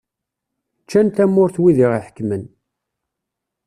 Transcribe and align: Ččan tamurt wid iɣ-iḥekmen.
Ččan 0.83 1.07
tamurt 1.15 1.55
wid 1.61 1.77
iɣ-iḥekmen. 1.85 2.43